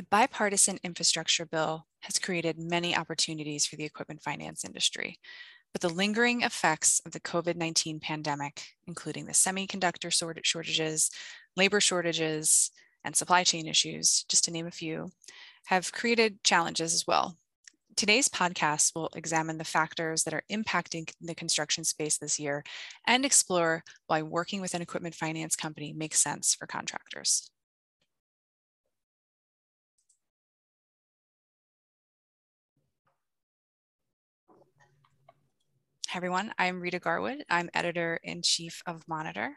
The 0.00 0.06
bipartisan 0.06 0.78
infrastructure 0.82 1.44
bill 1.44 1.86
has 2.04 2.18
created 2.18 2.58
many 2.58 2.96
opportunities 2.96 3.66
for 3.66 3.76
the 3.76 3.84
equipment 3.84 4.22
finance 4.22 4.64
industry, 4.64 5.18
but 5.72 5.82
the 5.82 5.90
lingering 5.90 6.40
effects 6.40 7.02
of 7.04 7.12
the 7.12 7.20
COVID 7.20 7.54
19 7.54 8.00
pandemic, 8.00 8.68
including 8.86 9.26
the 9.26 9.34
semiconductor 9.34 10.10
shortages, 10.42 11.10
labor 11.54 11.80
shortages, 11.80 12.70
and 13.04 13.14
supply 13.14 13.44
chain 13.44 13.68
issues, 13.68 14.24
just 14.26 14.42
to 14.44 14.50
name 14.50 14.66
a 14.66 14.70
few, 14.70 15.10
have 15.66 15.92
created 15.92 16.42
challenges 16.42 16.94
as 16.94 17.06
well. 17.06 17.36
Today's 17.94 18.30
podcast 18.30 18.94
will 18.94 19.10
examine 19.14 19.58
the 19.58 19.64
factors 19.64 20.24
that 20.24 20.32
are 20.32 20.44
impacting 20.50 21.12
the 21.20 21.34
construction 21.34 21.84
space 21.84 22.16
this 22.16 22.40
year 22.40 22.64
and 23.06 23.26
explore 23.26 23.84
why 24.06 24.22
working 24.22 24.62
with 24.62 24.72
an 24.72 24.80
equipment 24.80 25.14
finance 25.14 25.56
company 25.56 25.92
makes 25.92 26.22
sense 26.22 26.54
for 26.54 26.66
contractors. 26.66 27.50
Hi, 36.10 36.16
everyone. 36.16 36.52
I'm 36.58 36.80
Rita 36.80 36.98
Garwood. 36.98 37.44
I'm 37.48 37.70
editor 37.72 38.18
in 38.24 38.42
chief 38.42 38.82
of 38.84 39.06
Monitor. 39.06 39.56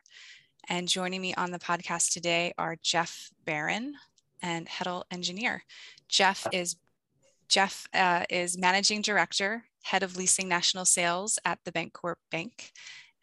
And 0.69 0.87
joining 0.87 1.19
me 1.19 1.33
on 1.33 1.49
the 1.49 1.57
podcast 1.57 2.11
today 2.11 2.53
are 2.59 2.75
Jeff 2.83 3.31
Barron 3.43 3.95
and 4.43 4.69
Hal 4.69 5.03
Ingenito. 5.11 5.61
Jeff 6.07 6.45
is 6.51 6.75
Jeff 7.49 7.87
uh, 7.95 8.25
is 8.29 8.55
managing 8.55 9.01
director, 9.01 9.63
head 9.81 10.03
of 10.03 10.15
leasing 10.15 10.47
national 10.47 10.85
sales 10.85 11.39
at 11.43 11.57
the 11.65 11.71
Bancorp 11.71 12.17
Bank, 12.29 12.71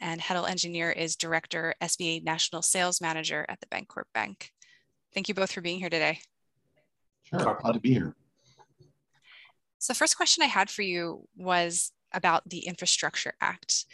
and 0.01 0.21
Hal 0.21 0.47
Ingenito 0.47 0.93
is 0.97 1.15
director, 1.15 1.77
SBA 1.81 2.25
national 2.25 2.63
sales 2.63 3.01
manager 3.01 3.47
at 3.49 3.61
the 3.61 3.67
Bancorp 3.67 4.07
Bank. 4.13 4.51
Thank 5.15 5.29
you 5.29 5.35
both 5.37 5.53
for 5.53 5.61
being 5.61 5.79
here 5.79 5.89
today. 5.89 6.19
Sure, 7.23 7.57
glad 7.63 7.75
to 7.75 7.79
be 7.81 7.93
here. 7.93 8.17
So, 9.79 9.93
the 9.93 9.97
first 9.97 10.17
question 10.17 10.43
I 10.43 10.49
had 10.49 10.69
for 10.69 10.83
you 10.83 11.29
was 11.37 11.93
about 12.13 12.49
the 12.49 12.67
Infrastructure 12.67 13.35
Act. 13.41 13.85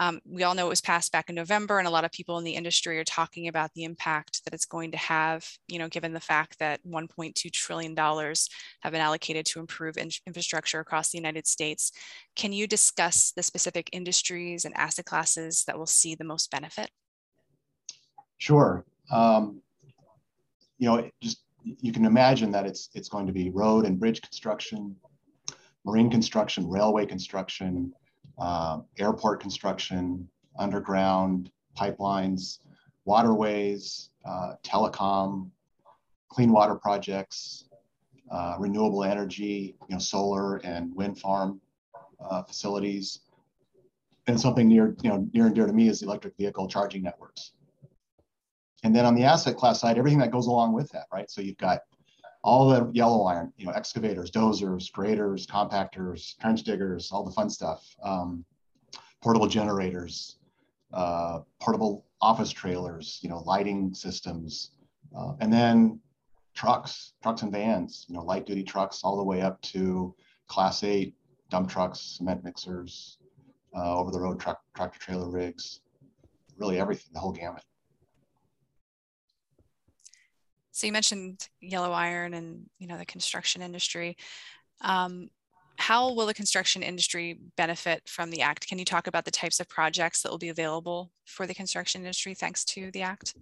Um, 0.00 0.20
we 0.24 0.44
all 0.44 0.54
know 0.54 0.66
it 0.66 0.70
was 0.70 0.80
passed 0.80 1.10
back 1.10 1.28
in 1.28 1.34
November, 1.34 1.78
and 1.78 1.88
a 1.88 1.90
lot 1.90 2.04
of 2.04 2.12
people 2.12 2.38
in 2.38 2.44
the 2.44 2.54
industry 2.54 2.98
are 2.98 3.04
talking 3.04 3.48
about 3.48 3.72
the 3.74 3.84
impact 3.84 4.44
that 4.44 4.54
it's 4.54 4.66
going 4.66 4.92
to 4.92 4.96
have, 4.96 5.48
you 5.66 5.78
know, 5.78 5.88
given 5.88 6.12
the 6.12 6.20
fact 6.20 6.58
that 6.60 6.80
$1.2 6.86 7.52
trillion 7.52 7.96
have 7.96 8.92
been 8.92 9.00
allocated 9.00 9.44
to 9.46 9.60
improve 9.60 9.96
in 9.96 10.10
infrastructure 10.26 10.78
across 10.78 11.10
the 11.10 11.18
United 11.18 11.46
States. 11.46 11.90
Can 12.36 12.52
you 12.52 12.66
discuss 12.66 13.32
the 13.32 13.42
specific 13.42 13.90
industries 13.92 14.64
and 14.64 14.76
asset 14.76 15.06
classes 15.06 15.64
that 15.66 15.78
will 15.78 15.86
see 15.86 16.14
the 16.14 16.24
most 16.24 16.50
benefit? 16.50 16.90
Sure. 18.36 18.84
Um, 19.10 19.62
you 20.78 20.88
know, 20.88 21.10
just 21.20 21.42
you 21.64 21.92
can 21.92 22.04
imagine 22.04 22.52
that 22.52 22.66
it's 22.66 22.88
it's 22.94 23.08
going 23.08 23.26
to 23.26 23.32
be 23.32 23.50
road 23.50 23.84
and 23.84 23.98
bridge 23.98 24.22
construction, 24.22 24.94
marine 25.88 26.10
construction, 26.10 26.68
railway 26.68 27.06
construction, 27.06 27.90
uh, 28.38 28.80
airport 28.98 29.40
construction, 29.40 30.28
underground 30.58 31.50
pipelines, 31.78 32.58
waterways, 33.06 34.10
uh, 34.26 34.52
telecom, 34.62 35.48
clean 36.28 36.52
water 36.52 36.74
projects, 36.74 37.64
uh, 38.30 38.56
renewable 38.58 39.02
energy, 39.02 39.74
you 39.88 39.94
know, 39.94 39.98
solar 39.98 40.56
and 40.56 40.94
wind 40.94 41.18
farm 41.18 41.58
uh, 42.20 42.42
facilities. 42.42 43.20
And 44.26 44.38
something 44.38 44.68
near, 44.68 44.94
you 45.02 45.08
know, 45.08 45.26
near 45.32 45.46
and 45.46 45.54
dear 45.54 45.66
to 45.66 45.72
me 45.72 45.88
is 45.88 46.02
electric 46.02 46.36
vehicle 46.36 46.68
charging 46.68 47.02
networks. 47.02 47.52
And 48.84 48.94
then 48.94 49.06
on 49.06 49.14
the 49.14 49.24
asset 49.24 49.56
class 49.56 49.80
side, 49.80 49.96
everything 49.96 50.18
that 50.18 50.32
goes 50.32 50.48
along 50.48 50.74
with 50.74 50.90
that, 50.90 51.06
right? 51.10 51.30
So 51.30 51.40
you've 51.40 51.56
got 51.56 51.80
all 52.42 52.68
the 52.68 52.90
yellow 52.92 53.24
iron, 53.24 53.52
you 53.56 53.66
know, 53.66 53.72
excavators, 53.72 54.30
dozers, 54.30 54.90
graders, 54.92 55.46
compactors, 55.46 56.38
trench 56.38 56.62
diggers, 56.62 57.10
all 57.10 57.24
the 57.24 57.32
fun 57.32 57.50
stuff, 57.50 57.84
um, 58.02 58.44
portable 59.22 59.48
generators, 59.48 60.36
uh, 60.92 61.40
portable 61.60 62.04
office 62.20 62.50
trailers, 62.50 63.18
you 63.22 63.28
know, 63.28 63.38
lighting 63.40 63.92
systems, 63.92 64.72
uh, 65.16 65.34
and 65.40 65.52
then 65.52 66.00
trucks, 66.54 67.14
trucks 67.22 67.42
and 67.42 67.52
vans, 67.52 68.06
you 68.08 68.14
know, 68.14 68.22
light 68.22 68.46
duty 68.46 68.62
trucks 68.62 69.02
all 69.04 69.16
the 69.16 69.24
way 69.24 69.40
up 69.40 69.60
to 69.62 70.14
class 70.46 70.82
eight 70.82 71.14
dump 71.50 71.68
trucks, 71.68 72.00
cement 72.00 72.44
mixers, 72.44 73.18
uh, 73.76 73.98
over 73.98 74.10
the 74.10 74.20
road 74.20 74.40
truck, 74.40 74.60
tractor 74.74 74.98
trailer 74.98 75.30
rigs, 75.30 75.80
really 76.56 76.78
everything, 76.78 77.10
the 77.12 77.20
whole 77.20 77.32
gamut. 77.32 77.62
So 80.78 80.86
you 80.86 80.92
mentioned 80.92 81.48
yellow 81.60 81.90
iron 81.90 82.34
and 82.34 82.66
you 82.78 82.86
know 82.86 82.98
the 82.98 83.04
construction 83.04 83.62
industry. 83.62 84.16
Um, 84.80 85.28
how 85.74 86.14
will 86.14 86.26
the 86.26 86.34
construction 86.34 86.84
industry 86.84 87.40
benefit 87.56 88.08
from 88.08 88.30
the 88.30 88.42
act? 88.42 88.68
Can 88.68 88.78
you 88.78 88.84
talk 88.84 89.08
about 89.08 89.24
the 89.24 89.32
types 89.32 89.58
of 89.58 89.68
projects 89.68 90.22
that 90.22 90.30
will 90.30 90.38
be 90.38 90.50
available 90.50 91.10
for 91.24 91.48
the 91.48 91.54
construction 91.54 92.02
industry 92.02 92.32
thanks 92.32 92.64
to 92.66 92.92
the 92.92 93.02
act? 93.02 93.34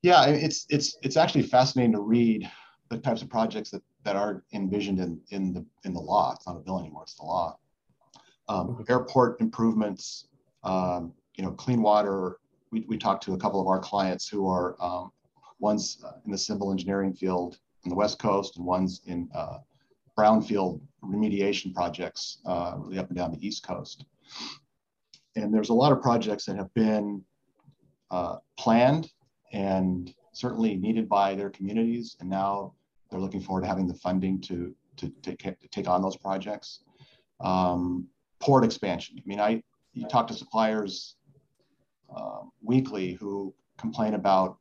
Yeah, 0.00 0.24
it's 0.28 0.64
it's 0.70 0.96
it's 1.02 1.18
actually 1.18 1.42
fascinating 1.42 1.92
to 1.92 2.00
read 2.00 2.50
the 2.88 2.96
types 2.96 3.20
of 3.20 3.28
projects 3.28 3.68
that 3.68 3.82
that 4.04 4.16
are 4.16 4.44
envisioned 4.54 4.98
in 4.98 5.20
in 5.28 5.52
the 5.52 5.66
in 5.84 5.92
the 5.92 6.00
law. 6.00 6.32
It's 6.34 6.46
not 6.46 6.56
a 6.56 6.60
bill 6.60 6.78
anymore; 6.78 7.02
it's 7.02 7.16
the 7.16 7.24
law. 7.24 7.58
Um, 8.48 8.82
airport 8.88 9.42
improvements, 9.42 10.28
um, 10.62 11.12
you 11.34 11.44
know, 11.44 11.50
clean 11.50 11.82
water 11.82 12.38
we, 12.74 12.84
we 12.88 12.98
talked 12.98 13.22
to 13.22 13.34
a 13.34 13.38
couple 13.38 13.60
of 13.60 13.68
our 13.68 13.78
clients 13.78 14.28
who 14.28 14.48
are 14.48 14.76
um, 14.82 15.12
one's 15.60 16.02
uh, 16.04 16.18
in 16.24 16.32
the 16.32 16.36
civil 16.36 16.72
engineering 16.72 17.14
field 17.14 17.58
on 17.84 17.90
the 17.90 17.94
West 17.94 18.18
Coast 18.18 18.56
and 18.56 18.66
one's 18.66 19.00
in 19.06 19.28
uh, 19.32 19.58
brownfield 20.18 20.80
remediation 21.04 21.72
projects 21.72 22.38
uh, 22.46 22.74
really 22.76 22.98
up 22.98 23.08
and 23.08 23.16
down 23.16 23.30
the 23.30 23.46
East 23.46 23.64
Coast. 23.64 24.06
And 25.36 25.54
there's 25.54 25.68
a 25.68 25.74
lot 25.74 25.92
of 25.92 26.02
projects 26.02 26.44
that 26.46 26.56
have 26.56 26.72
been 26.74 27.22
uh, 28.10 28.36
planned 28.58 29.12
and 29.52 30.12
certainly 30.32 30.74
needed 30.76 31.08
by 31.08 31.36
their 31.36 31.50
communities. 31.50 32.16
And 32.18 32.28
now 32.28 32.74
they're 33.10 33.20
looking 33.20 33.40
forward 33.40 33.62
to 33.62 33.68
having 33.68 33.86
the 33.86 33.94
funding 33.94 34.40
to, 34.42 34.74
to, 34.96 35.08
take, 35.22 35.38
to 35.38 35.68
take 35.70 35.88
on 35.88 36.02
those 36.02 36.16
projects. 36.16 36.80
Um, 37.40 38.08
port 38.40 38.64
expansion. 38.64 39.16
I 39.18 39.22
mean, 39.26 39.40
I 39.40 39.62
you 39.92 40.08
talk 40.08 40.26
to 40.26 40.34
suppliers 40.34 41.14
um, 42.14 42.50
weekly 42.62 43.12
who 43.14 43.54
complain 43.78 44.14
about 44.14 44.58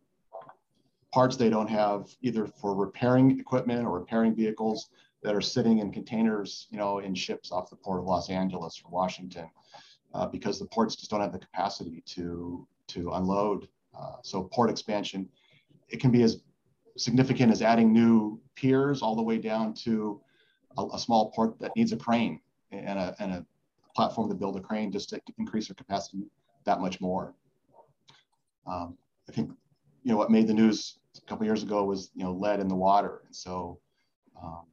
parts 1.14 1.38
they 1.38 1.50
don't 1.50 1.70
have 1.70 2.09
either 2.22 2.48
for 2.48 2.76
repairing 2.76 3.40
equipment 3.40 3.86
or 3.86 4.00
repairing 4.00 4.36
vehicles 4.36 4.90
that 5.22 5.36
are 5.36 5.42
sitting 5.42 5.80
in 5.80 5.92
containers, 5.92 6.68
you 6.72 6.78
know, 6.78 7.00
in 7.00 7.14
ships 7.14 7.52
off 7.52 7.70
the 7.70 7.76
port 7.76 8.00
of 8.00 8.06
Los 8.06 8.30
Angeles 8.30 8.81
or 8.84 8.92
Washington, 8.92 9.50
uh, 10.14 10.28
because 10.28 10.59
the 10.59 10.66
ports 10.66 10.96
just 10.96 11.12
don't 11.12 11.22
have 11.22 11.31
the 11.31 11.40
capacity 11.40 12.02
to 12.08 12.68
to 12.88 13.12
unload. 13.12 13.68
Uh, 13.98 14.16
so 14.24 14.44
port 14.44 14.70
expansion, 14.70 15.30
it 15.88 16.00
can 16.00 16.12
be 16.12 16.24
as 16.24 16.42
significant 16.98 17.52
as 17.52 17.62
adding 17.62 17.94
new 17.94 18.40
piers 18.56 19.02
all 19.02 19.16
the 19.16 19.22
way 19.22 19.38
down 19.38 19.74
to 19.74 20.20
a, 20.78 20.86
a 20.94 21.00
small 21.00 21.31
port 21.31 21.60
that 21.60 21.72
needs 21.75 21.92
a 21.92 21.98
crane 21.98 22.40
and 22.72 23.00
a, 23.00 23.16
and 23.20 23.31
a 23.31 23.46
platform 23.96 24.28
to 24.30 24.36
build 24.36 24.58
a 24.58 24.60
crane 24.60 24.92
just 24.92 25.10
to 25.10 25.22
increase 25.38 25.68
their 25.68 25.75
capacity 25.75 26.24
that 26.66 26.79
much 26.79 27.00
more. 27.01 27.34
Um, 28.66 28.97
I 29.29 29.31
think, 29.31 29.51
you 30.03 30.12
know, 30.12 30.18
what 30.18 30.31
made 30.31 30.47
the 30.47 30.53
news 30.53 31.00
a 31.18 31.22
couple 31.22 31.46
years 31.46 31.63
ago 31.63 31.84
was, 31.84 32.12
you 32.16 32.24
know, 32.24 32.34
lead 32.34 32.59
in 32.59 32.68
the 32.68 32.75
water. 32.75 33.22
And 33.25 33.35
so 33.35 33.79
um, 34.41 34.63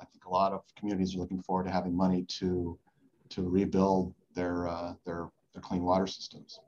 I 0.00 0.04
think 0.04 0.24
a 0.24 0.30
lot 0.30 0.52
of 0.52 0.62
communities 0.76 1.14
are 1.14 1.18
looking 1.18 1.42
forward 1.42 1.64
to 1.64 1.72
having 1.72 1.96
money 1.96 2.24
to, 2.40 2.78
to 3.30 3.42
rebuild 3.42 4.14
their, 4.34 4.68
uh, 4.68 4.94
their, 5.04 5.30
their 5.52 5.62
clean 5.62 5.82
water 5.82 6.06
systems. 6.06 6.60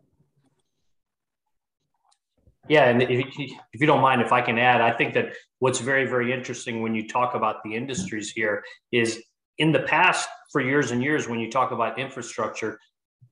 Yeah, 2.68 2.88
and 2.88 3.00
if 3.00 3.24
if 3.72 3.80
you 3.80 3.86
don't 3.86 4.00
mind, 4.00 4.22
if 4.22 4.32
I 4.32 4.40
can 4.40 4.58
add, 4.58 4.80
I 4.80 4.90
think 4.90 5.14
that 5.14 5.34
what's 5.60 5.78
very, 5.78 6.04
very 6.04 6.32
interesting 6.32 6.82
when 6.82 6.96
you 6.96 7.06
talk 7.06 7.36
about 7.36 7.62
the 7.62 7.76
industries 7.76 8.32
here 8.32 8.64
is 8.90 9.22
in 9.58 9.70
the 9.70 9.80
past, 9.80 10.28
for 10.50 10.60
years 10.60 10.90
and 10.90 11.00
years, 11.00 11.28
when 11.28 11.38
you 11.38 11.48
talk 11.48 11.70
about 11.70 11.96
infrastructure, 11.96 12.80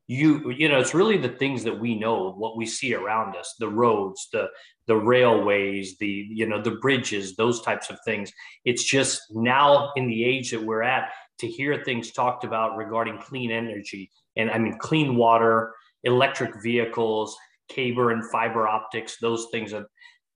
you 0.06 0.50
you 0.50 0.68
know 0.68 0.78
it's 0.78 0.94
really 0.94 1.16
the 1.16 1.28
things 1.28 1.64
that 1.64 1.78
we 1.78 1.98
know 1.98 2.32
what 2.32 2.56
we 2.56 2.66
see 2.66 2.94
around 2.94 3.34
us 3.36 3.54
the 3.58 3.68
roads 3.68 4.28
the 4.32 4.46
the 4.86 4.96
railways 4.96 5.96
the 5.98 6.26
you 6.30 6.46
know 6.46 6.60
the 6.60 6.72
bridges 6.72 7.36
those 7.36 7.62
types 7.62 7.90
of 7.90 7.98
things. 8.04 8.30
It's 8.64 8.84
just 8.84 9.22
now 9.30 9.92
in 9.96 10.06
the 10.06 10.24
age 10.24 10.50
that 10.50 10.62
we're 10.62 10.82
at 10.82 11.10
to 11.38 11.48
hear 11.48 11.82
things 11.82 12.12
talked 12.12 12.44
about 12.44 12.76
regarding 12.76 13.18
clean 13.18 13.50
energy 13.50 14.10
and 14.36 14.50
i 14.50 14.58
mean 14.58 14.78
clean 14.78 15.16
water 15.16 15.72
electric 16.04 16.62
vehicles 16.62 17.36
cable 17.68 18.08
and 18.08 18.30
fiber 18.30 18.68
optics 18.68 19.16
those 19.20 19.48
things 19.50 19.72
are 19.72 19.86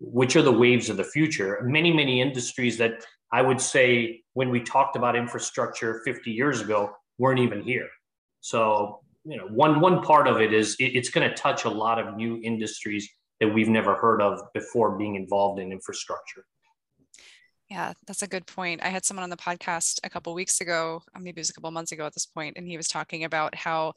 which 0.01 0.37
are 0.37 0.43
the 0.43 0.53
waves 0.53 0.89
of 0.91 0.97
the 0.97 1.05
future. 1.05 1.61
Many 1.65 1.93
many 1.93 2.21
industries 2.21 2.79
that 2.79 3.05
i 3.33 3.43
would 3.43 3.61
say 3.61 4.23
when 4.33 4.51
we 4.51 4.61
talked 4.61 4.97
about 4.97 5.17
infrastructure 5.17 6.01
50 6.05 6.31
years 6.31 6.61
ago 6.61 6.93
weren't 7.19 7.41
even 7.41 7.63
here. 7.63 7.89
So 8.41 9.01
you 9.29 9.37
know 9.37 9.47
one 9.49 9.81
one 9.81 10.03
part 10.03 10.27
of 10.27 10.41
it 10.41 10.53
is 10.53 10.75
it, 10.79 10.97
it's 10.97 11.11
going 11.11 11.29
to 11.29 11.35
touch 11.35 11.65
a 11.65 11.69
lot 11.69 11.99
of 11.99 12.17
new 12.17 12.41
industries 12.43 13.09
that 13.41 13.53
we've 13.53 13.69
never 13.69 13.95
heard 13.95 14.21
of 14.21 14.41
before 14.55 14.97
being 14.97 15.15
involved 15.15 15.61
in 15.61 15.71
infrastructure. 15.71 16.45
Yeah, 17.71 17.93
that's 18.07 18.23
a 18.23 18.27
good 18.27 18.47
point. 18.47 18.83
I 18.83 18.89
had 18.89 19.05
someone 19.05 19.25
on 19.25 19.31
the 19.31 19.37
podcast 19.37 20.01
a 20.03 20.09
couple 20.09 20.33
weeks 20.35 20.63
ago, 20.63 21.03
maybe 21.21 21.39
it 21.39 21.43
was 21.43 21.51
a 21.51 21.53
couple 21.53 21.71
months 21.71 21.93
ago 21.93 22.07
at 22.07 22.15
this 22.15 22.25
point, 22.25 22.57
and 22.57 22.67
he 22.67 22.79
was 22.79 22.89
talking 22.89 23.25
about 23.25 23.55
how 23.55 23.93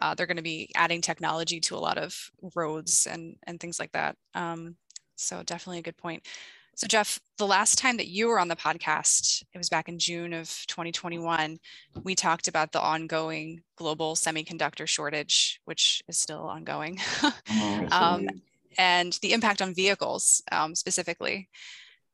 uh, 0.00 0.14
they're 0.14 0.26
going 0.26 0.36
to 0.36 0.42
be 0.42 0.70
adding 0.74 1.00
technology 1.00 1.60
to 1.60 1.76
a 1.76 1.78
lot 1.78 1.96
of 1.96 2.16
roads 2.56 3.06
and 3.08 3.36
and 3.46 3.60
things 3.60 3.78
like 3.78 3.92
that. 3.92 4.16
Um, 4.34 4.76
so 5.16 5.44
definitely 5.44 5.78
a 5.78 5.82
good 5.82 5.96
point. 5.96 6.26
So 6.76 6.88
Jeff, 6.88 7.20
the 7.38 7.46
last 7.46 7.78
time 7.78 7.98
that 7.98 8.08
you 8.08 8.26
were 8.26 8.40
on 8.40 8.48
the 8.48 8.56
podcast, 8.56 9.44
it 9.52 9.58
was 9.58 9.68
back 9.68 9.88
in 9.88 9.98
June 9.98 10.32
of 10.32 10.48
2021. 10.66 11.58
We 12.02 12.14
talked 12.16 12.48
about 12.48 12.72
the 12.72 12.80
ongoing 12.80 13.62
global 13.76 14.16
semiconductor 14.16 14.86
shortage, 14.86 15.60
which 15.66 16.02
is 16.08 16.18
still 16.18 16.40
ongoing, 16.40 16.96
mm, 16.98 17.92
um, 17.92 18.26
and 18.76 19.12
the 19.22 19.34
impact 19.34 19.62
on 19.62 19.72
vehicles 19.72 20.42
um, 20.50 20.74
specifically. 20.74 21.48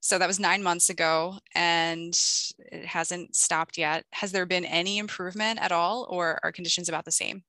So 0.01 0.19
that 0.19 0.27
was 0.27 0.39
nine 0.39 0.63
months 0.63 0.91
ago, 0.91 1.39
and 1.55 2.19
it 2.59 2.85
hasn't 2.85 3.37
stopped 3.37 3.79
yet. 3.79 4.05
Has 4.13 4.31
there 4.31 4.47
been 4.47 4.67
any 4.67 4.99
improvement 4.99 5.59
at 5.63 5.73
all, 5.73 6.06
or 6.11 6.39
are 6.43 6.53
conditions 6.53 6.91
about 6.91 7.06
the 7.06 7.13
same? 7.13 7.45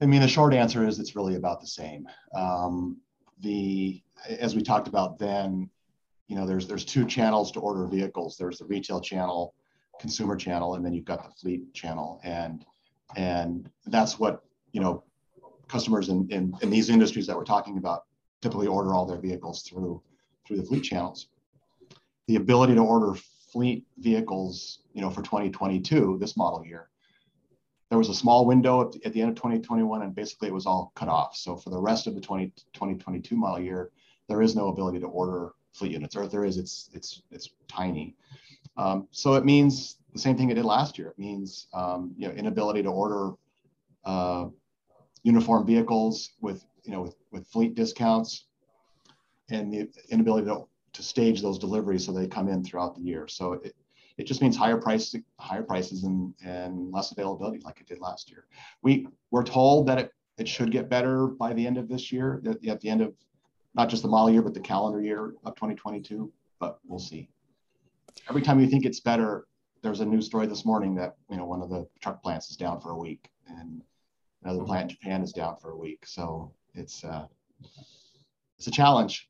I 0.00 0.06
mean, 0.06 0.20
the 0.20 0.28
short 0.28 0.54
answer 0.54 0.86
is 0.86 1.00
it's 1.00 1.16
really 1.16 1.34
about 1.34 1.60
the 1.60 1.66
same. 1.66 2.08
Um, 2.34 3.00
the 3.40 4.02
as 4.28 4.54
we 4.54 4.62
talked 4.62 4.88
about 4.88 5.18
then, 5.18 5.68
you 6.28 6.36
know, 6.36 6.46
there's 6.46 6.66
there's 6.66 6.84
two 6.84 7.04
channels 7.06 7.50
to 7.52 7.60
order 7.60 7.86
vehicles. 7.86 8.36
There's 8.36 8.58
the 8.58 8.64
retail 8.64 9.00
channel, 9.00 9.54
consumer 10.00 10.36
channel, 10.36 10.74
and 10.74 10.84
then 10.84 10.92
you've 10.92 11.04
got 11.04 11.24
the 11.24 11.30
fleet 11.40 11.72
channel. 11.74 12.20
And 12.22 12.64
and 13.16 13.68
that's 13.86 14.18
what 14.18 14.44
you 14.72 14.80
know 14.80 15.04
customers 15.68 16.08
in, 16.08 16.28
in, 16.30 16.52
in 16.62 16.70
these 16.70 16.90
industries 16.90 17.26
that 17.26 17.36
we're 17.36 17.44
talking 17.44 17.78
about 17.78 18.04
typically 18.42 18.66
order 18.66 18.94
all 18.94 19.06
their 19.06 19.18
vehicles 19.18 19.62
through 19.62 20.02
through 20.46 20.56
the 20.56 20.64
fleet 20.64 20.82
channels. 20.82 21.28
The 22.28 22.36
ability 22.36 22.74
to 22.74 22.80
order 22.80 23.18
fleet 23.52 23.84
vehicles, 23.98 24.80
you 24.92 25.00
know, 25.00 25.10
for 25.10 25.22
2022, 25.22 26.18
this 26.20 26.36
model 26.36 26.64
year, 26.64 26.90
there 27.88 27.98
was 27.98 28.08
a 28.08 28.14
small 28.14 28.46
window 28.46 28.80
at 28.82 28.92
the, 28.92 29.04
at 29.04 29.12
the 29.12 29.20
end 29.20 29.30
of 29.30 29.36
2021 29.36 30.02
and 30.02 30.14
basically 30.14 30.48
it 30.48 30.54
was 30.54 30.66
all 30.66 30.92
cut 30.94 31.08
off. 31.08 31.36
So 31.36 31.56
for 31.56 31.70
the 31.70 31.80
rest 31.80 32.06
of 32.06 32.14
the 32.14 32.20
20, 32.20 32.46
2022 32.72 33.36
model 33.36 33.62
year, 33.62 33.90
there 34.30 34.40
is 34.40 34.54
no 34.54 34.68
ability 34.68 35.00
to 35.00 35.06
order 35.06 35.52
fleet 35.72 35.92
units, 35.92 36.16
or 36.16 36.22
if 36.22 36.30
there 36.30 36.44
is, 36.44 36.56
it's 36.56 36.88
it's 36.94 37.22
it's 37.30 37.50
tiny. 37.68 38.16
Um, 38.76 39.08
so 39.10 39.34
it 39.34 39.44
means 39.44 39.98
the 40.12 40.20
same 40.20 40.36
thing 40.36 40.50
it 40.50 40.54
did 40.54 40.64
last 40.64 40.96
year. 40.98 41.08
It 41.08 41.18
means 41.18 41.66
um, 41.74 42.14
you 42.16 42.28
know 42.28 42.34
inability 42.34 42.82
to 42.84 42.88
order 42.88 43.32
uh, 44.04 44.46
uniform 45.24 45.66
vehicles 45.66 46.30
with 46.40 46.64
you 46.84 46.92
know 46.92 47.02
with, 47.02 47.16
with 47.32 47.46
fleet 47.48 47.74
discounts, 47.74 48.46
and 49.50 49.72
the 49.72 49.88
inability 50.10 50.46
to, 50.46 50.66
to 50.92 51.02
stage 51.02 51.42
those 51.42 51.58
deliveries 51.58 52.06
so 52.06 52.12
they 52.12 52.28
come 52.28 52.48
in 52.48 52.64
throughout 52.64 52.94
the 52.94 53.02
year. 53.02 53.26
So 53.26 53.54
it, 53.54 53.74
it 54.16 54.26
just 54.26 54.42
means 54.42 54.56
higher 54.56 54.76
price, 54.76 55.14
higher 55.38 55.62
prices 55.62 56.04
and, 56.04 56.34
and 56.44 56.92
less 56.92 57.10
availability 57.10 57.60
like 57.64 57.80
it 57.80 57.88
did 57.88 58.00
last 58.00 58.30
year. 58.30 58.46
We 58.82 59.08
were 59.30 59.44
told 59.44 59.88
that 59.88 59.98
it, 59.98 60.12
it 60.38 60.48
should 60.48 60.70
get 60.70 60.88
better 60.88 61.26
by 61.26 61.52
the 61.52 61.66
end 61.66 61.78
of 61.78 61.88
this 61.88 62.12
year, 62.12 62.42
at, 62.46 62.66
at 62.66 62.80
the 62.80 62.90
end 62.90 63.00
of 63.00 63.14
not 63.74 63.88
just 63.88 64.02
the 64.02 64.08
model 64.08 64.30
year, 64.30 64.42
but 64.42 64.54
the 64.54 64.60
calendar 64.60 65.00
year 65.00 65.34
of 65.44 65.54
2022, 65.54 66.32
but 66.58 66.78
we'll 66.86 66.98
see. 66.98 67.28
Every 68.28 68.42
time 68.42 68.60
you 68.60 68.66
think 68.66 68.84
it's 68.84 69.00
better, 69.00 69.46
there's 69.82 70.00
a 70.00 70.04
news 70.04 70.26
story 70.26 70.46
this 70.46 70.64
morning 70.64 70.94
that, 70.96 71.16
you 71.30 71.36
know, 71.36 71.46
one 71.46 71.62
of 71.62 71.70
the 71.70 71.88
truck 72.00 72.22
plants 72.22 72.50
is 72.50 72.56
down 72.56 72.80
for 72.80 72.90
a 72.90 72.96
week 72.96 73.30
and 73.48 73.82
another 74.42 74.64
plant 74.64 74.90
in 74.90 74.96
Japan 74.96 75.22
is 75.22 75.32
down 75.32 75.56
for 75.56 75.70
a 75.70 75.76
week. 75.76 76.04
So 76.06 76.52
it's, 76.74 77.04
uh, 77.04 77.26
it's 78.58 78.66
a 78.66 78.70
challenge. 78.70 79.28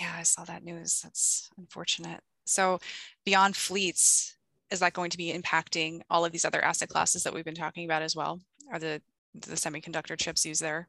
Yeah, 0.00 0.14
I 0.16 0.22
saw 0.22 0.44
that 0.44 0.64
news. 0.64 1.00
That's 1.02 1.50
unfortunate. 1.58 2.20
So 2.44 2.80
beyond 3.24 3.56
fleets, 3.56 4.36
is 4.70 4.80
that 4.80 4.94
going 4.94 5.10
to 5.10 5.18
be 5.18 5.32
impacting 5.32 6.00
all 6.08 6.24
of 6.24 6.32
these 6.32 6.44
other 6.44 6.64
asset 6.64 6.88
classes 6.88 7.22
that 7.22 7.34
we've 7.34 7.44
been 7.44 7.54
talking 7.54 7.84
about 7.84 8.02
as 8.02 8.16
well? 8.16 8.40
Are 8.72 8.78
the, 8.78 9.02
the 9.34 9.54
semiconductor 9.54 10.16
chips 10.16 10.46
used 10.46 10.62
there? 10.62 10.88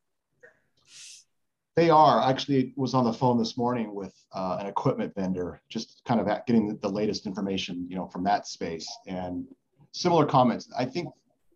They 1.76 1.90
are 1.90 2.22
actually 2.22 2.74
was 2.76 2.94
on 2.94 3.04
the 3.04 3.14
phone 3.14 3.38
this 3.40 3.58
morning 3.58 3.96
with 3.96 4.14
uh, 4.32 4.58
an 4.60 4.68
equipment 4.68 5.16
vendor, 5.16 5.62
just 5.70 6.02
kind 6.06 6.20
of 6.20 6.28
getting 6.46 6.78
the, 6.78 6.90
latest 6.90 7.26
information, 7.26 7.88
you 7.90 7.96
know, 7.96 8.08
from 8.08 8.24
that 8.26 8.46
space 8.46 8.88
and 9.08 9.46
similar 9.92 10.26
comments. 10.26 10.70
I 10.78 10.86
think 10.86 11.10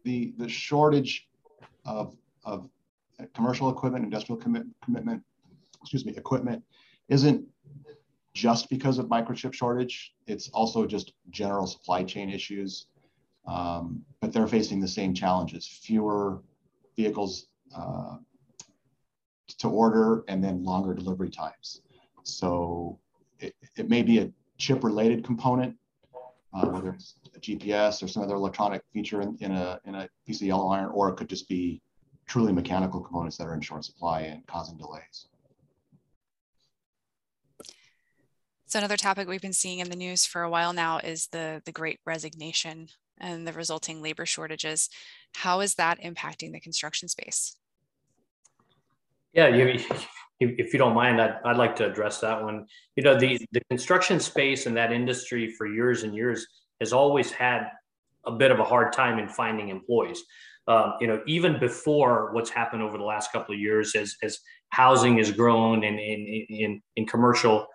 the 0.04 0.34
the 0.38 0.50
shortage 0.50 1.28
of 1.86 2.16
of 2.46 2.68
commercial 3.34 3.70
equipment, 3.70 4.04
industrial 4.04 4.42
commit, 4.42 4.64
commitment, 4.84 5.22
excuse 5.82 6.06
me, 6.06 6.16
equipment, 6.18 6.64
isn't 7.10 7.46
just 8.34 8.70
because 8.70 8.98
of 9.00 9.08
microchip 9.08 9.54
shortage. 9.54 10.14
It's 10.26 10.50
also 10.50 10.86
just 10.86 11.14
general 11.30 11.68
supply 11.68 12.04
chain 12.04 12.30
issues. 12.30 12.88
Um, 13.48 14.04
but 14.20 14.34
they're 14.34 14.48
facing 14.48 14.82
the 14.82 14.88
same 14.88 15.14
challenges: 15.14 15.68
fewer 15.68 16.42
vehicles 16.96 17.48
uh, 17.76 18.18
to 19.60 19.70
order 19.70 20.24
and 20.28 20.44
then 20.44 20.64
longer 20.64 20.94
delivery 20.94 21.30
times. 21.30 21.82
So 22.24 23.00
it, 23.40 23.56
it 23.76 23.90
may 23.90 24.04
be 24.04 24.20
a 24.20 24.32
chip 24.58 24.84
related 24.84 25.24
component, 25.24 25.76
uh, 26.54 26.68
whether 26.68 26.92
it's 26.92 27.16
a 27.36 27.40
GPS 27.40 28.04
or 28.04 28.08
some 28.08 28.24
other 28.24 28.36
electronic 28.36 28.84
feature 28.94 29.22
in, 29.22 29.38
in, 29.40 29.52
a, 29.52 29.80
in 29.86 29.96
a 29.96 30.10
piece 30.26 30.42
of 30.42 30.48
yellow 30.48 30.70
iron, 30.70 30.90
or 30.94 31.10
it 31.10 31.16
could 31.16 31.30
just 31.30 31.48
be 31.48 31.82
truly 32.28 32.52
mechanical 32.52 33.00
components 33.00 33.38
that 33.38 33.48
are 33.48 33.54
in 33.54 33.62
short 33.62 33.86
supply 33.86 34.22
and 34.22 34.46
causing 34.48 34.78
delays. 34.78 35.28
So 38.66 38.80
another 38.80 38.98
topic 38.98 39.30
we've 39.30 39.42
been 39.42 39.54
seeing 39.54 39.80
in 39.80 39.90
the 39.90 39.96
news 39.96 40.26
for 40.26 40.44
a 40.44 40.50
while 40.50 40.74
now 40.74 40.98
is 40.98 41.28
the, 41.28 41.62
the 41.66 41.72
great 41.72 42.02
resignation 42.06 42.90
and 43.18 43.48
the 43.48 43.54
resulting 43.54 44.02
labor 44.02 44.26
shortages. 44.26 44.90
How 45.36 45.62
is 45.62 45.76
that 45.76 46.02
impacting 46.02 46.52
the 46.52 46.60
construction 46.60 47.08
space? 47.08 47.56
Yeah, 49.38 49.48
you, 49.50 49.80
if 50.40 50.74
you 50.74 50.80
don't 50.80 50.96
mind, 50.96 51.22
I'd, 51.22 51.36
I'd 51.46 51.58
like 51.58 51.76
to 51.78 51.86
address 51.90 52.20
that 52.20 52.44
one. 52.44 52.66
You 52.98 53.04
know, 53.04 53.18
the, 53.18 53.40
the 53.52 53.62
construction 53.70 54.20
space 54.20 54.66
and 54.66 54.76
that 54.76 54.92
industry 54.92 55.54
for 55.54 55.68
years 55.68 56.04
and 56.04 56.14
years 56.14 56.46
has 56.82 56.92
always 56.92 57.32
had 57.32 57.68
a 58.26 58.32
bit 58.32 58.52
of 58.52 58.60
a 58.60 58.64
hard 58.64 58.92
time 58.92 59.20
in 59.20 59.30
finding 59.30 59.70
employees. 59.70 60.22
Um, 60.68 60.96
you 61.00 61.08
know, 61.08 61.22
even 61.26 61.60
before 61.60 62.34
what's 62.34 62.50
happened 62.50 62.82
over 62.82 62.98
the 62.98 63.04
last 63.04 63.32
couple 63.32 63.56
of 63.56 63.62
years, 63.62 63.96
as, 63.96 64.16
as 64.22 64.40
housing 64.70 65.18
has 65.18 65.32
grown 65.32 65.86
and 65.86 65.98
in, 65.98 66.46
in, 66.50 66.82
in 66.98 67.06
commercial 67.06 67.68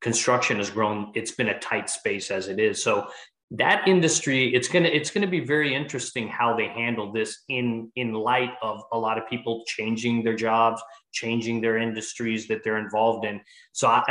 construction 0.00 0.56
has 0.56 0.70
grown, 0.70 1.12
it's 1.14 1.30
been 1.30 1.50
a 1.50 1.58
tight 1.60 1.88
space 1.88 2.32
as 2.32 2.48
it 2.48 2.58
is. 2.58 2.82
So 2.82 3.06
that 3.52 3.86
industry 3.86 4.52
it's 4.54 4.66
going 4.66 4.82
to 4.82 4.90
it's 4.90 5.10
going 5.10 5.22
to 5.22 5.30
be 5.30 5.38
very 5.38 5.72
interesting 5.72 6.26
how 6.26 6.56
they 6.56 6.66
handle 6.66 7.12
this 7.12 7.44
in 7.48 7.90
in 7.94 8.12
light 8.12 8.50
of 8.60 8.82
a 8.92 8.98
lot 8.98 9.18
of 9.18 9.28
people 9.28 9.62
changing 9.68 10.24
their 10.24 10.34
jobs 10.34 10.82
changing 11.16 11.60
their 11.60 11.78
industries 11.78 12.46
that 12.48 12.62
they're 12.62 12.78
involved 12.78 13.24
in. 13.24 13.40
So 13.72 13.88
I, 13.88 14.02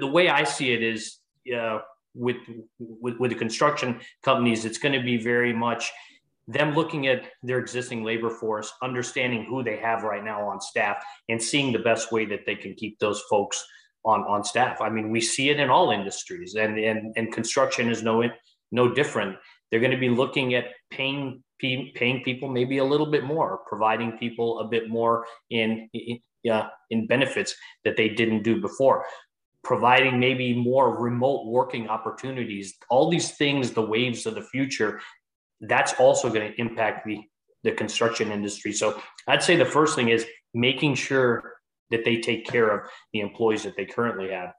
the 0.00 0.06
way 0.06 0.28
i 0.28 0.44
see 0.44 0.72
it 0.72 0.82
is 0.82 1.18
uh, 1.56 1.78
with, 2.14 2.36
with 2.78 3.18
with 3.18 3.30
the 3.30 3.36
construction 3.36 4.00
companies 4.22 4.64
it's 4.64 4.78
going 4.78 4.98
to 4.98 5.04
be 5.04 5.16
very 5.16 5.52
much 5.52 5.92
them 6.46 6.74
looking 6.74 7.06
at 7.06 7.24
their 7.42 7.58
existing 7.58 8.04
labor 8.04 8.30
force 8.30 8.72
understanding 8.82 9.44
who 9.48 9.62
they 9.62 9.76
have 9.76 10.02
right 10.02 10.24
now 10.24 10.46
on 10.46 10.60
staff 10.60 11.02
and 11.28 11.42
seeing 11.42 11.72
the 11.72 11.78
best 11.78 12.12
way 12.12 12.24
that 12.24 12.40
they 12.46 12.54
can 12.54 12.74
keep 12.74 12.98
those 12.98 13.22
folks 13.30 13.64
on 14.04 14.20
on 14.22 14.44
staff. 14.44 14.80
I 14.80 14.90
mean 14.90 15.10
we 15.10 15.20
see 15.20 15.50
it 15.50 15.60
in 15.60 15.70
all 15.70 15.90
industries 15.90 16.54
and 16.54 16.78
and, 16.78 17.14
and 17.16 17.32
construction 17.32 17.88
is 17.88 18.02
no 18.02 18.22
no 18.74 18.92
different. 18.92 19.36
They're 19.70 19.80
going 19.80 19.92
to 19.92 20.04
be 20.08 20.10
looking 20.10 20.54
at 20.54 20.66
paying 20.90 21.42
paying 21.60 22.22
people 22.24 22.48
maybe 22.48 22.78
a 22.78 22.84
little 22.84 23.06
bit 23.06 23.24
more, 23.24 23.60
providing 23.66 24.18
people 24.18 24.58
a 24.60 24.68
bit 24.68 24.88
more 24.88 25.24
in 25.50 25.88
in, 25.94 26.18
uh, 26.52 26.68
in 26.90 27.06
benefits 27.06 27.54
that 27.84 27.96
they 27.96 28.08
didn't 28.10 28.42
do 28.42 28.60
before, 28.60 29.06
providing 29.62 30.20
maybe 30.20 30.52
more 30.52 31.00
remote 31.00 31.46
working 31.46 31.88
opportunities. 31.88 32.74
All 32.90 33.08
these 33.08 33.30
things, 33.36 33.70
the 33.70 33.88
waves 33.96 34.26
of 34.26 34.34
the 34.34 34.42
future, 34.42 35.00
that's 35.62 35.94
also 35.94 36.28
going 36.28 36.52
to 36.52 36.60
impact 36.60 37.06
the 37.06 37.20
the 37.62 37.72
construction 37.72 38.30
industry. 38.30 38.72
So 38.72 39.00
I'd 39.26 39.42
say 39.42 39.56
the 39.56 39.64
first 39.78 39.96
thing 39.96 40.08
is 40.10 40.26
making 40.52 40.96
sure 40.96 41.54
that 41.90 42.04
they 42.04 42.16
take 42.20 42.46
care 42.46 42.68
of 42.76 42.80
the 43.12 43.20
employees 43.20 43.62
that 43.62 43.76
they 43.76 43.86
currently 43.86 44.30
have. 44.30 44.50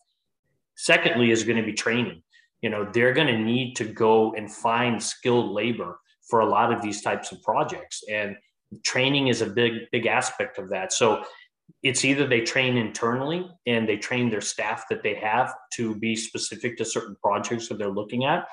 Secondly, 0.76 1.32
is 1.32 1.44
going 1.44 1.58
to 1.58 1.70
be 1.72 1.74
training 1.74 2.22
you 2.62 2.70
know 2.70 2.90
they're 2.94 3.14
going 3.14 3.28
to 3.28 3.38
need 3.38 3.76
to 3.76 3.86
go 3.86 4.34
and 4.34 4.52
find 4.52 5.02
skilled 5.02 5.52
labor 5.52 6.00
for 6.30 6.40
a 6.40 6.46
lot 6.46 6.74
of 6.74 6.82
these 6.82 7.02
types 7.02 7.32
of 7.32 7.42
projects 7.42 8.04
and 8.10 8.36
training 8.84 9.28
is 9.28 9.42
a 9.42 9.46
big 9.46 9.74
big 9.92 10.06
aspect 10.06 10.58
of 10.58 10.70
that 10.70 10.92
so 10.92 11.24
it's 11.82 12.06
either 12.06 12.28
they 12.28 12.42
train 12.42 12.78
internally 12.78 13.50
and 13.66 13.88
they 13.88 13.98
train 13.98 14.30
their 14.30 14.42
staff 14.42 14.86
that 14.90 15.02
they 15.02 15.16
have 15.16 15.54
to 15.74 15.96
be 15.96 16.16
specific 16.16 16.78
to 16.78 16.86
certain 16.86 17.16
projects 17.22 17.68
that 17.68 17.78
they're 17.78 17.90
looking 17.90 18.26
at 18.26 18.46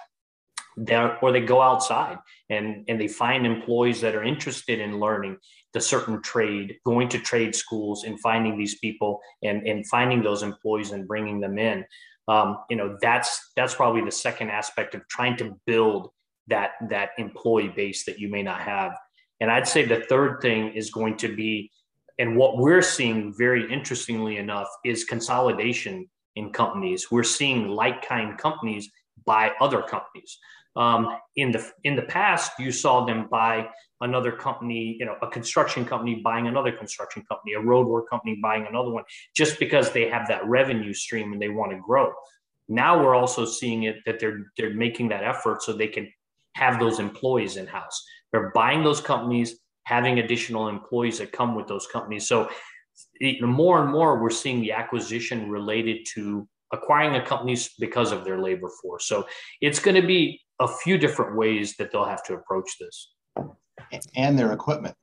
or 1.20 1.32
they 1.32 1.40
go 1.40 1.60
outside 1.60 2.16
and 2.48 2.84
and 2.88 3.00
they 3.00 3.08
find 3.08 3.44
employees 3.44 4.00
that 4.00 4.14
are 4.14 4.22
interested 4.22 4.80
in 4.80 4.98
learning 4.98 5.36
the 5.72 5.80
certain 5.80 6.20
trade, 6.22 6.76
going 6.84 7.08
to 7.08 7.18
trade 7.18 7.54
schools 7.54 8.04
and 8.04 8.20
finding 8.20 8.58
these 8.58 8.78
people 8.78 9.20
and, 9.42 9.66
and 9.66 9.86
finding 9.86 10.22
those 10.22 10.42
employees 10.42 10.90
and 10.90 11.08
bringing 11.08 11.40
them 11.40 11.58
in. 11.58 11.84
Um, 12.28 12.58
you 12.70 12.76
know, 12.76 12.96
that's 13.00 13.52
that's 13.56 13.74
probably 13.74 14.04
the 14.04 14.12
second 14.12 14.50
aspect 14.50 14.94
of 14.94 15.06
trying 15.08 15.36
to 15.38 15.54
build 15.66 16.10
that 16.48 16.72
that 16.90 17.10
employee 17.18 17.72
base 17.74 18.04
that 18.04 18.18
you 18.18 18.28
may 18.28 18.42
not 18.42 18.60
have. 18.60 18.96
And 19.40 19.50
I'd 19.50 19.66
say 19.66 19.84
the 19.84 20.04
third 20.08 20.40
thing 20.40 20.72
is 20.74 20.90
going 20.90 21.16
to 21.18 21.34
be, 21.34 21.70
and 22.18 22.36
what 22.36 22.58
we're 22.58 22.82
seeing 22.82 23.34
very 23.36 23.70
interestingly 23.72 24.36
enough 24.36 24.68
is 24.84 25.04
consolidation 25.04 26.08
in 26.36 26.52
companies. 26.52 27.10
We're 27.10 27.24
seeing 27.24 27.68
like 27.68 28.06
kind 28.06 28.38
companies 28.38 28.88
buy 29.24 29.52
other 29.60 29.82
companies. 29.82 30.38
Um, 30.74 31.18
in 31.36 31.52
the 31.52 31.70
in 31.84 31.96
the 31.96 32.02
past, 32.02 32.52
you 32.58 32.72
saw 32.72 33.04
them 33.04 33.28
buy 33.30 33.68
another 34.00 34.32
company, 34.32 34.96
you 34.98 35.04
know, 35.04 35.16
a 35.22 35.28
construction 35.28 35.84
company 35.84 36.22
buying 36.24 36.46
another 36.46 36.72
construction 36.72 37.22
company, 37.28 37.54
a 37.54 37.60
roadwork 37.60 38.08
company 38.08 38.38
buying 38.42 38.66
another 38.66 38.90
one, 38.90 39.04
just 39.36 39.58
because 39.58 39.92
they 39.92 40.08
have 40.08 40.26
that 40.28 40.46
revenue 40.46 40.94
stream 40.94 41.32
and 41.32 41.42
they 41.42 41.50
want 41.50 41.72
to 41.72 41.78
grow. 41.78 42.12
Now 42.68 43.02
we're 43.02 43.14
also 43.14 43.44
seeing 43.44 43.82
it 43.82 43.96
that 44.06 44.18
they're 44.18 44.46
they're 44.56 44.74
making 44.74 45.10
that 45.10 45.24
effort 45.24 45.62
so 45.62 45.72
they 45.72 45.88
can 45.88 46.10
have 46.54 46.80
those 46.80 46.98
employees 46.98 47.56
in 47.56 47.66
house. 47.66 48.02
They're 48.30 48.50
buying 48.54 48.82
those 48.82 49.00
companies, 49.00 49.58
having 49.84 50.18
additional 50.20 50.68
employees 50.68 51.18
that 51.18 51.32
come 51.32 51.54
with 51.54 51.66
those 51.66 51.86
companies. 51.86 52.26
So 52.26 52.48
the 53.20 53.40
more 53.42 53.82
and 53.82 53.90
more 53.90 54.20
we're 54.20 54.30
seeing 54.30 54.60
the 54.60 54.72
acquisition 54.72 55.50
related 55.50 56.06
to 56.14 56.48
acquiring 56.72 57.14
a 57.16 57.24
companies 57.24 57.74
because 57.78 58.12
of 58.12 58.24
their 58.24 58.40
labor 58.40 58.70
force. 58.82 59.06
So 59.06 59.26
it's 59.60 59.78
going 59.78 60.00
to 60.00 60.06
be 60.06 60.40
a 60.60 60.68
few 60.68 60.98
different 60.98 61.36
ways 61.36 61.76
that 61.76 61.92
they'll 61.92 62.04
have 62.04 62.24
to 62.24 62.34
approach 62.34 62.78
this 62.80 63.12
and 64.16 64.38
their 64.38 64.52
equipment. 64.52 64.94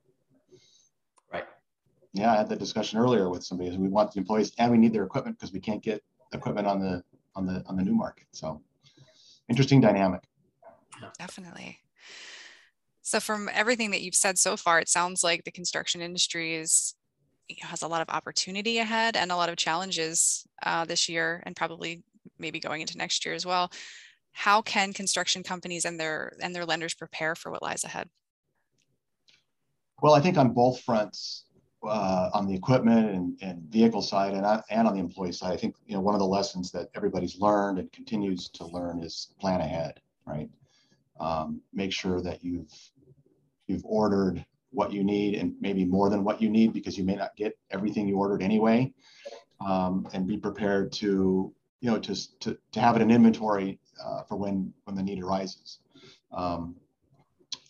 Right. 1.32 1.44
Yeah, 2.12 2.32
I 2.32 2.36
had 2.36 2.48
that 2.48 2.58
discussion 2.58 2.98
earlier 2.98 3.28
with 3.30 3.44
somebody. 3.44 3.76
We 3.76 3.88
want 3.88 4.12
the 4.12 4.18
employees 4.18 4.52
and 4.58 4.70
we 4.70 4.78
need 4.78 4.92
their 4.92 5.04
equipment 5.04 5.38
because 5.38 5.52
we 5.52 5.60
can't 5.60 5.82
get 5.82 6.02
equipment 6.32 6.66
on 6.66 6.80
the 6.80 7.02
on 7.36 7.46
the 7.46 7.62
on 7.66 7.76
the 7.76 7.82
new 7.82 7.94
market. 7.94 8.26
So 8.32 8.60
interesting 9.48 9.80
dynamic. 9.80 10.22
Definitely. 11.18 11.78
So 13.02 13.20
from 13.20 13.48
everything 13.52 13.90
that 13.90 14.02
you've 14.02 14.14
said 14.14 14.38
so 14.38 14.56
far, 14.56 14.78
it 14.78 14.88
sounds 14.88 15.24
like 15.24 15.44
the 15.44 15.50
construction 15.50 16.00
industry 16.00 16.54
is 16.54 16.94
has 17.60 17.82
a 17.82 17.88
lot 17.88 18.02
of 18.02 18.08
opportunity 18.14 18.78
ahead 18.78 19.16
and 19.16 19.30
a 19.30 19.36
lot 19.36 19.48
of 19.48 19.56
challenges 19.56 20.46
uh, 20.64 20.84
this 20.84 21.08
year 21.08 21.42
and 21.46 21.56
probably 21.56 22.02
maybe 22.38 22.60
going 22.60 22.80
into 22.80 22.98
next 22.98 23.24
year 23.24 23.34
as 23.34 23.46
well. 23.46 23.70
How 24.32 24.62
can 24.62 24.92
construction 24.92 25.42
companies 25.42 25.84
and 25.84 25.98
their 25.98 26.32
and 26.40 26.54
their 26.54 26.64
lenders 26.64 26.94
prepare 26.94 27.34
for 27.34 27.50
what 27.50 27.62
lies 27.62 27.84
ahead? 27.84 28.08
Well, 30.02 30.14
I 30.14 30.20
think 30.20 30.38
on 30.38 30.52
both 30.52 30.80
fronts, 30.82 31.44
uh, 31.82 32.30
on 32.32 32.46
the 32.46 32.54
equipment 32.54 33.10
and, 33.10 33.38
and 33.42 33.62
vehicle 33.64 34.02
side 34.02 34.34
and, 34.34 34.46
and 34.70 34.88
on 34.88 34.94
the 34.94 35.00
employee 35.00 35.32
side, 35.32 35.52
I 35.52 35.56
think 35.56 35.76
you 35.86 35.94
know 35.94 36.00
one 36.00 36.14
of 36.14 36.20
the 36.20 36.26
lessons 36.26 36.70
that 36.72 36.88
everybody's 36.94 37.38
learned 37.38 37.78
and 37.78 37.90
continues 37.92 38.48
to 38.50 38.66
learn 38.66 39.02
is 39.02 39.34
plan 39.40 39.60
ahead, 39.60 40.00
right? 40.26 40.48
Um, 41.18 41.60
make 41.72 41.92
sure 41.92 42.20
that 42.22 42.44
you've 42.44 42.72
you've 43.66 43.84
ordered 43.84 44.44
what 44.70 44.92
you 44.92 45.02
need 45.02 45.34
and 45.34 45.54
maybe 45.60 45.84
more 45.84 46.08
than 46.08 46.24
what 46.24 46.40
you 46.40 46.48
need 46.48 46.72
because 46.72 46.96
you 46.96 47.04
may 47.04 47.16
not 47.16 47.34
get 47.36 47.58
everything 47.70 48.06
you 48.06 48.16
ordered 48.16 48.42
anyway, 48.42 48.92
um, 49.60 50.08
and 50.12 50.26
be 50.26 50.36
prepared 50.36 50.92
to 50.92 51.52
you 51.80 51.90
know 51.90 51.98
to 51.98 52.38
to, 52.40 52.56
to 52.72 52.80
have 52.80 52.96
it 52.96 53.02
in 53.02 53.10
inventory 53.10 53.78
uh, 54.02 54.22
for 54.22 54.36
when 54.36 54.72
when 54.84 54.96
the 54.96 55.02
need 55.02 55.22
arises. 55.22 55.78
Um, 56.32 56.76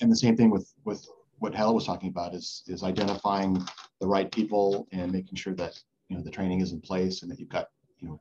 and 0.00 0.10
the 0.10 0.16
same 0.16 0.36
thing 0.36 0.50
with 0.50 0.72
with 0.84 1.06
what 1.38 1.54
Hal 1.54 1.74
was 1.74 1.86
talking 1.86 2.10
about 2.10 2.34
is 2.34 2.62
is 2.66 2.82
identifying 2.82 3.62
the 4.00 4.06
right 4.06 4.30
people 4.30 4.86
and 4.92 5.10
making 5.10 5.36
sure 5.36 5.54
that 5.54 5.80
you 6.08 6.16
know 6.16 6.22
the 6.22 6.30
training 6.30 6.60
is 6.60 6.72
in 6.72 6.80
place 6.80 7.22
and 7.22 7.30
that 7.30 7.38
you've 7.38 7.48
got 7.48 7.68
you 7.98 8.08
know 8.08 8.20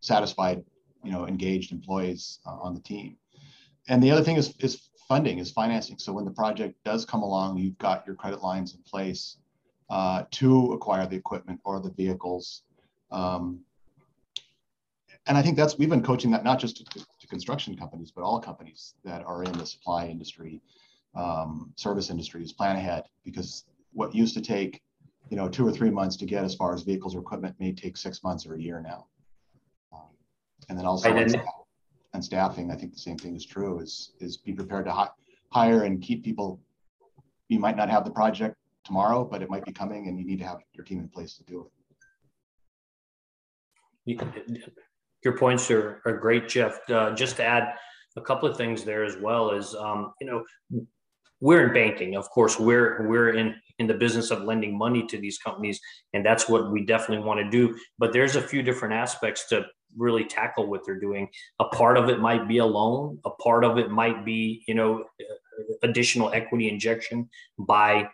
satisfied 0.00 0.64
you 1.02 1.12
know 1.12 1.26
engaged 1.26 1.72
employees 1.72 2.40
uh, 2.46 2.58
on 2.60 2.74
the 2.74 2.80
team. 2.80 3.16
And 3.88 4.02
the 4.02 4.10
other 4.10 4.24
thing 4.24 4.36
is 4.36 4.54
is 4.60 4.88
funding 5.08 5.38
is 5.38 5.50
financing. 5.50 5.98
So 5.98 6.12
when 6.12 6.24
the 6.24 6.30
project 6.30 6.82
does 6.84 7.04
come 7.04 7.22
along, 7.22 7.58
you've 7.58 7.78
got 7.78 8.06
your 8.06 8.16
credit 8.16 8.42
lines 8.42 8.74
in 8.74 8.82
place 8.82 9.36
uh, 9.90 10.24
to 10.32 10.72
acquire 10.72 11.06
the 11.06 11.16
equipment 11.16 11.60
or 11.64 11.80
the 11.80 11.90
vehicles. 11.90 12.62
Um, 13.10 13.60
and 15.26 15.38
I 15.38 15.42
think 15.42 15.56
that's 15.56 15.78
we've 15.78 15.88
been 15.88 16.02
coaching 16.02 16.30
that 16.32 16.44
not 16.44 16.58
just 16.58 16.76
to, 16.78 16.84
to, 16.84 17.06
construction 17.26 17.74
companies, 17.74 18.12
but 18.14 18.22
all 18.22 18.38
companies 18.38 18.94
that 19.02 19.24
are 19.24 19.42
in 19.42 19.52
the 19.52 19.66
supply 19.66 20.06
industry 20.06 20.60
um, 21.14 21.72
service 21.74 22.10
industries 22.10 22.52
plan 22.52 22.76
ahead 22.76 23.04
because 23.24 23.64
what 23.92 24.14
used 24.14 24.34
to 24.34 24.42
take 24.42 24.82
you 25.30 25.36
know 25.36 25.48
two 25.48 25.66
or 25.66 25.72
three 25.72 25.90
months 25.90 26.16
to 26.16 26.26
get 26.26 26.44
as 26.44 26.54
far 26.54 26.74
as 26.74 26.82
vehicles 26.82 27.14
or 27.14 27.20
equipment 27.20 27.56
may 27.58 27.72
take 27.72 27.96
six 27.96 28.22
months 28.22 28.46
or 28.46 28.54
a 28.54 28.60
year 28.60 28.80
now 28.80 29.06
um, 29.92 30.10
and 30.68 30.78
then 30.78 30.84
also 30.86 31.08
and 32.14 32.24
staffing 32.24 32.70
i 32.70 32.74
think 32.74 32.92
the 32.92 32.98
same 32.98 33.18
thing 33.18 33.34
is 33.36 33.44
true 33.44 33.80
is 33.80 34.12
is 34.20 34.36
be 34.38 34.52
prepared 34.52 34.86
to 34.86 34.92
hi- 34.92 35.10
hire 35.54 35.84
and 35.84 36.02
keep 36.02 36.24
people. 36.24 36.60
You 37.48 37.60
might 37.60 37.76
not 37.76 37.88
have 37.88 38.04
the 38.04 38.10
project 38.10 38.56
tomorrow 38.84 39.24
but 39.24 39.42
it 39.42 39.48
might 39.48 39.64
be 39.64 39.72
coming 39.72 40.08
and 40.08 40.18
you 40.18 40.24
need 40.24 40.38
to 40.40 40.44
have 40.44 40.58
your 40.72 40.84
team 40.84 40.98
in 41.00 41.08
place 41.08 41.34
to 41.38 41.44
do 41.44 41.70
it. 44.06 44.20
Your 45.24 45.36
points 45.38 45.70
are, 45.70 46.02
are 46.04 46.18
great 46.18 46.48
jeff. 46.48 46.78
Uh, 46.90 47.12
just 47.12 47.36
to 47.36 47.44
add 47.44 47.74
a 48.16 48.20
couple 48.20 48.48
of 48.48 48.56
things 48.56 48.84
there 48.84 49.04
as 49.04 49.16
well 49.16 49.50
is 49.50 49.74
um, 49.74 50.12
you 50.20 50.26
know 50.26 50.44
we're 51.40 51.66
in 51.68 51.74
banking. 51.74 52.16
Of 52.16 52.28
course 52.30 52.58
we're 52.58 53.06
we're 53.08 53.30
in 53.34 53.54
in 53.78 53.86
the 53.86 53.94
business 53.94 54.30
of 54.30 54.42
lending 54.42 54.76
money 54.76 55.06
to 55.06 55.18
these 55.18 55.38
companies 55.38 55.80
and 56.12 56.24
that's 56.24 56.48
what 56.48 56.70
we 56.70 56.84
definitely 56.84 57.24
want 57.24 57.40
to 57.40 57.50
do. 57.50 57.76
But 57.98 58.12
there's 58.12 58.36
a 58.36 58.42
few 58.42 58.62
different 58.62 58.94
aspects 58.94 59.48
to 59.48 59.66
really 59.96 60.24
tackle 60.24 60.66
what 60.66 60.84
they're 60.84 60.98
doing. 60.98 61.28
A 61.60 61.64
part 61.64 61.96
of 61.96 62.08
it 62.08 62.20
might 62.20 62.48
be 62.48 62.58
a 62.58 62.66
loan. 62.66 63.18
A 63.24 63.30
part 63.30 63.64
of 63.64 63.78
it 63.78 63.90
might 63.90 64.24
be 64.24 64.62
you 64.66 64.74
know 64.74 65.04
additional 65.82 66.32
equity 66.32 66.68
injection 66.68 67.28
by 67.58 68.08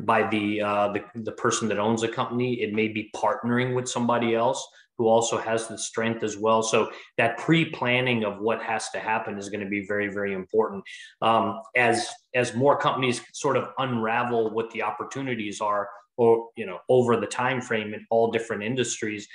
by 0.00 0.28
the 0.28 0.60
uh, 0.60 0.92
the, 0.92 1.04
the 1.22 1.32
person 1.32 1.68
that 1.68 1.78
owns 1.78 2.02
a 2.02 2.08
company. 2.08 2.62
It 2.62 2.72
may 2.72 2.88
be 2.88 3.10
partnering 3.14 3.74
with 3.74 3.88
somebody 3.88 4.34
else 4.34 4.66
who 5.00 5.08
also 5.08 5.38
has 5.38 5.66
the 5.66 5.78
strength 5.78 6.22
as 6.22 6.36
well. 6.36 6.62
So 6.62 6.90
that 7.16 7.38
pre-planning 7.38 8.22
of 8.22 8.38
what 8.38 8.62
has 8.62 8.90
to 8.90 9.00
happen 9.00 9.38
is 9.38 9.48
going 9.48 9.64
to 9.64 9.70
be 9.70 9.86
very, 9.86 10.08
very 10.08 10.34
important. 10.34 10.84
Um, 11.22 11.58
as 11.74 12.06
as 12.34 12.54
more 12.54 12.76
companies 12.78 13.22
sort 13.32 13.56
of 13.56 13.70
unravel 13.78 14.50
what 14.50 14.70
the 14.72 14.82
opportunities 14.82 15.62
are, 15.62 15.88
or 16.18 16.50
you 16.54 16.66
know, 16.66 16.80
over 16.90 17.16
the 17.16 17.26
time 17.26 17.62
frame 17.62 17.94
in 17.94 18.06
all 18.10 18.30
different 18.30 18.62
industries, 18.62 19.26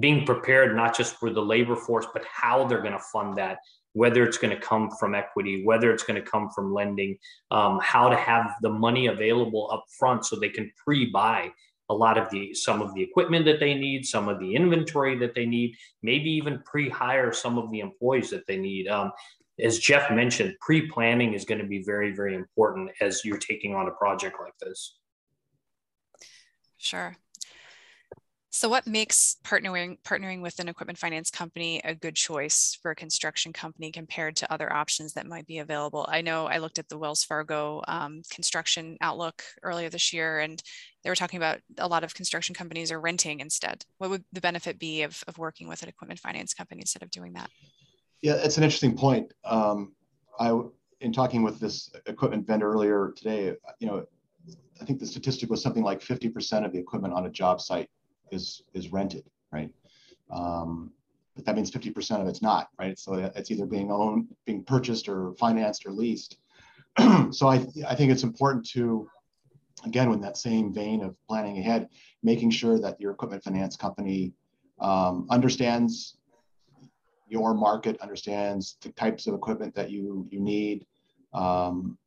being 0.00 0.26
prepared 0.26 0.76
not 0.76 0.94
just 0.94 1.16
for 1.16 1.30
the 1.30 1.40
labor 1.40 1.74
force, 1.74 2.06
but 2.12 2.26
how 2.26 2.66
they're 2.66 2.82
going 2.82 2.92
to 2.92 3.10
fund 3.10 3.38
that. 3.38 3.56
Whether 3.94 4.22
it's 4.22 4.36
going 4.36 4.54
to 4.54 4.60
come 4.60 4.90
from 5.00 5.14
equity, 5.14 5.64
whether 5.64 5.90
it's 5.90 6.04
going 6.04 6.22
to 6.22 6.30
come 6.30 6.50
from 6.50 6.74
lending, 6.74 7.16
um, 7.50 7.80
how 7.82 8.10
to 8.10 8.16
have 8.16 8.50
the 8.60 8.68
money 8.68 9.06
available 9.06 9.70
up 9.72 9.84
front 9.98 10.26
so 10.26 10.36
they 10.36 10.50
can 10.50 10.70
pre-buy 10.84 11.50
a 11.90 11.94
lot 11.94 12.18
of 12.18 12.28
the 12.30 12.54
some 12.54 12.82
of 12.82 12.94
the 12.94 13.02
equipment 13.02 13.44
that 13.46 13.60
they 13.60 13.74
need, 13.74 14.04
some 14.04 14.28
of 14.28 14.38
the 14.38 14.54
inventory 14.54 15.18
that 15.18 15.34
they 15.34 15.46
need, 15.46 15.74
maybe 16.02 16.30
even 16.30 16.62
pre-hire 16.64 17.32
some 17.32 17.58
of 17.58 17.70
the 17.70 17.80
employees 17.80 18.30
that 18.30 18.46
they 18.46 18.56
need. 18.56 18.88
Um, 18.88 19.12
as 19.60 19.78
Jeff 19.78 20.10
mentioned, 20.10 20.54
pre-planning 20.60 21.34
is 21.34 21.44
going 21.44 21.60
to 21.60 21.66
be 21.66 21.82
very, 21.82 22.12
very 22.14 22.34
important 22.34 22.90
as 23.00 23.24
you're 23.24 23.38
taking 23.38 23.74
on 23.74 23.88
a 23.88 23.92
project 23.92 24.36
like 24.40 24.56
this. 24.60 24.96
Sure. 26.76 27.16
So 28.50 28.68
what 28.68 28.86
makes 28.86 29.36
partnering 29.44 29.98
partnering 30.04 30.40
with 30.40 30.58
an 30.58 30.68
equipment 30.68 30.98
finance 30.98 31.30
company 31.30 31.82
a 31.84 31.94
good 31.94 32.14
choice 32.14 32.78
for 32.80 32.90
a 32.90 32.96
construction 32.96 33.52
company 33.52 33.92
compared 33.92 34.36
to 34.36 34.50
other 34.50 34.72
options 34.72 35.12
that 35.12 35.26
might 35.26 35.46
be 35.46 35.58
available? 35.58 36.06
I 36.08 36.22
know 36.22 36.46
I 36.46 36.56
looked 36.56 36.78
at 36.78 36.88
the 36.88 36.96
Wells 36.96 37.22
Fargo 37.22 37.82
um, 37.86 38.22
construction 38.30 38.96
outlook 39.02 39.42
earlier 39.62 39.90
this 39.90 40.14
year, 40.14 40.38
and 40.38 40.62
they 41.04 41.10
were 41.10 41.16
talking 41.16 41.36
about 41.36 41.58
a 41.76 41.86
lot 41.86 42.04
of 42.04 42.14
construction 42.14 42.54
companies 42.54 42.90
are 42.90 43.00
renting 43.00 43.40
instead. 43.40 43.84
What 43.98 44.08
would 44.08 44.24
the 44.32 44.40
benefit 44.40 44.78
be 44.78 45.02
of, 45.02 45.22
of 45.28 45.36
working 45.36 45.68
with 45.68 45.82
an 45.82 45.90
equipment 45.90 46.18
finance 46.18 46.54
company 46.54 46.80
instead 46.80 47.02
of 47.02 47.10
doing 47.10 47.34
that? 47.34 47.50
Yeah, 48.22 48.34
it's 48.36 48.56
an 48.56 48.64
interesting 48.64 48.96
point. 48.96 49.30
Um, 49.44 49.92
I, 50.40 50.58
in 51.02 51.12
talking 51.12 51.42
with 51.42 51.60
this 51.60 51.90
equipment 52.06 52.46
vendor 52.46 52.72
earlier 52.72 53.12
today, 53.14 53.54
you 53.78 53.86
know, 53.86 54.06
I 54.80 54.84
think 54.86 55.00
the 55.00 55.06
statistic 55.06 55.50
was 55.50 55.62
something 55.62 55.82
like 55.82 56.00
50% 56.00 56.64
of 56.64 56.72
the 56.72 56.78
equipment 56.78 57.12
on 57.12 57.26
a 57.26 57.30
job 57.30 57.60
site 57.60 57.90
is 58.30 58.62
is 58.74 58.92
rented, 58.92 59.24
right? 59.52 59.70
Um, 60.30 60.92
but 61.34 61.44
that 61.44 61.54
means 61.54 61.70
50% 61.70 62.20
of 62.20 62.26
it's 62.26 62.42
not, 62.42 62.68
right? 62.80 62.98
So 62.98 63.14
it's 63.14 63.50
either 63.50 63.64
being 63.64 63.92
owned, 63.92 64.34
being 64.44 64.64
purchased, 64.64 65.08
or 65.08 65.34
financed, 65.38 65.86
or 65.86 65.92
leased. 65.92 66.38
so 67.30 67.48
I 67.48 67.64
I 67.86 67.94
think 67.94 68.10
it's 68.10 68.24
important 68.24 68.68
to 68.70 69.08
again, 69.84 70.10
in 70.12 70.20
that 70.20 70.36
same 70.36 70.72
vein 70.72 71.02
of 71.02 71.14
planning 71.28 71.58
ahead, 71.58 71.88
making 72.22 72.50
sure 72.50 72.78
that 72.78 73.00
your 73.00 73.12
equipment 73.12 73.44
finance 73.44 73.76
company 73.76 74.32
um, 74.80 75.26
understands 75.30 76.16
your 77.28 77.54
market, 77.54 78.00
understands 78.00 78.76
the 78.80 78.90
types 78.92 79.26
of 79.26 79.34
equipment 79.34 79.74
that 79.74 79.90
you 79.90 80.26
you 80.30 80.40
need, 80.40 80.86
um, 81.34 81.98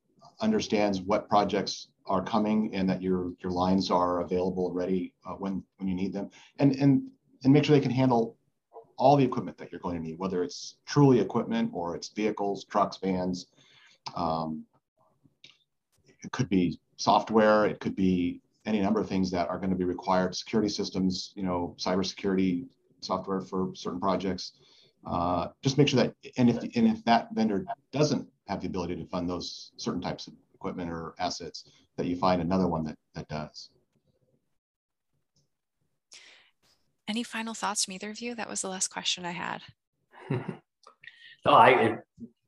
understands 0.41 1.01
what 1.01 1.29
projects 1.29 1.89
are 2.11 2.21
coming 2.21 2.75
and 2.75 2.89
that 2.89 3.01
your 3.01 3.31
your 3.41 3.53
lines 3.53 3.89
are 3.89 4.19
available 4.19 4.67
and 4.67 4.75
ready 4.75 5.13
uh, 5.25 5.33
when 5.33 5.63
when 5.77 5.87
you 5.87 5.95
need 5.95 6.11
them, 6.11 6.29
and 6.59 6.75
and 6.75 7.09
and 7.43 7.53
make 7.53 7.63
sure 7.63 7.75
they 7.75 7.81
can 7.81 7.89
handle 8.03 8.35
all 8.97 9.15
the 9.15 9.23
equipment 9.23 9.57
that 9.57 9.71
you're 9.71 9.81
going 9.81 9.95
to 9.95 10.01
need, 10.01 10.19
whether 10.19 10.43
it's 10.43 10.75
truly 10.85 11.19
equipment 11.19 11.71
or 11.73 11.95
it's 11.95 12.09
vehicles, 12.09 12.65
trucks, 12.65 12.97
vans. 12.97 13.47
Um, 14.15 14.65
it 16.23 16.31
could 16.31 16.49
be 16.49 16.79
software. 16.97 17.65
It 17.65 17.79
could 17.79 17.95
be 17.95 18.41
any 18.65 18.81
number 18.81 18.99
of 18.99 19.07
things 19.07 19.31
that 19.31 19.49
are 19.49 19.57
going 19.57 19.71
to 19.71 19.75
be 19.75 19.85
required. 19.85 20.35
Security 20.35 20.69
systems, 20.69 21.31
you 21.35 21.43
know, 21.43 21.75
cybersecurity 21.79 22.67
software 22.99 23.41
for 23.41 23.71
certain 23.73 23.99
projects. 23.99 24.51
Uh, 25.07 25.47
just 25.63 25.77
make 25.77 25.87
sure 25.87 26.03
that, 26.03 26.13
and 26.37 26.49
if 26.49 26.57
and 26.57 26.87
if 26.87 27.03
that 27.05 27.29
vendor 27.33 27.65
doesn't 27.91 28.27
have 28.47 28.61
the 28.61 28.67
ability 28.67 28.95
to 28.97 29.05
fund 29.05 29.27
those 29.27 29.71
certain 29.77 30.01
types 30.01 30.27
of 30.27 30.33
equipment 30.53 30.91
or 30.91 31.15
assets, 31.17 31.71
that 31.97 32.05
you 32.05 32.15
find 32.15 32.41
another 32.41 32.67
one 32.67 32.83
that 32.85 32.95
that 33.15 33.27
does. 33.27 33.69
Any 37.07 37.23
final 37.23 37.53
thoughts 37.53 37.85
from 37.85 37.93
either 37.93 38.09
of 38.09 38.21
you? 38.21 38.35
That 38.35 38.49
was 38.49 38.61
the 38.61 38.69
last 38.69 38.87
question 38.87 39.25
I 39.25 39.31
had. 39.31 39.61
no, 40.29 41.53
I 41.53 41.97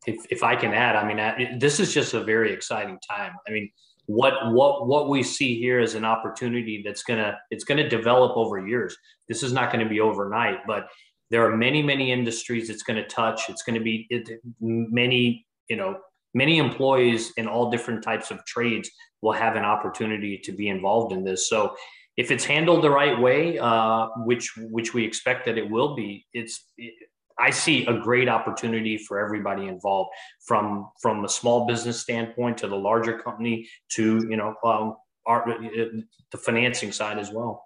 if 0.05 0.25
if 0.29 0.43
I 0.43 0.55
can 0.55 0.73
add, 0.73 0.95
I 0.95 1.07
mean, 1.07 1.19
I, 1.19 1.57
this 1.59 1.79
is 1.79 1.93
just 1.93 2.13
a 2.13 2.23
very 2.23 2.53
exciting 2.53 2.97
time. 3.07 3.33
I 3.47 3.51
mean, 3.51 3.69
what 4.05 4.51
what 4.51 4.87
what 4.87 5.09
we 5.09 5.23
see 5.23 5.59
here 5.59 5.79
is 5.79 5.95
an 5.95 6.05
opportunity 6.05 6.81
that's 6.85 7.03
gonna 7.03 7.37
it's 7.49 7.63
gonna 7.63 7.89
develop 7.89 8.37
over 8.37 8.65
years. 8.65 8.95
This 9.27 9.43
is 9.43 9.53
not 9.53 9.71
going 9.71 9.83
to 9.83 9.89
be 9.89 9.99
overnight, 9.99 10.59
but 10.67 10.87
there 11.31 11.49
are 11.49 11.55
many 11.55 11.81
many 11.81 12.11
industries 12.11 12.69
it's 12.69 12.83
going 12.83 13.01
to 13.01 13.07
touch. 13.07 13.49
It's 13.49 13.63
going 13.63 13.77
to 13.77 13.83
be 13.83 14.07
it, 14.09 14.39
many 14.59 15.45
you 15.69 15.77
know 15.77 15.97
many 16.33 16.57
employees 16.57 17.31
in 17.37 17.47
all 17.47 17.69
different 17.69 18.03
types 18.03 18.31
of 18.31 18.43
trades 18.45 18.89
will 19.21 19.33
have 19.33 19.55
an 19.55 19.63
opportunity 19.63 20.37
to 20.37 20.51
be 20.51 20.69
involved 20.69 21.13
in 21.13 21.23
this. 21.23 21.49
So 21.49 21.75
if 22.17 22.31
it's 22.31 22.45
handled 22.45 22.83
the 22.83 22.89
right 22.89 23.19
way, 23.19 23.57
uh, 23.57 24.07
which 24.17 24.53
which 24.57 24.93
we 24.93 25.03
expect 25.03 25.45
that 25.45 25.57
it 25.57 25.69
will 25.69 25.95
be, 25.95 26.25
it's 26.33 26.67
it, 26.77 26.93
I 27.39 27.49
see 27.49 27.85
a 27.87 27.97
great 27.97 28.29
opportunity 28.29 28.97
for 28.97 29.19
everybody 29.19 29.67
involved, 29.67 30.11
from 30.45 30.91
from 31.01 31.25
a 31.25 31.29
small 31.29 31.65
business 31.65 31.99
standpoint 31.99 32.59
to 32.59 32.67
the 32.67 32.75
larger 32.75 33.17
company 33.17 33.67
to 33.93 34.25
you 34.29 34.37
know 34.37 34.53
um, 34.63 34.95
our, 35.25 35.45
the 35.47 36.37
financing 36.37 36.91
side 36.91 37.17
as 37.17 37.31
well. 37.31 37.65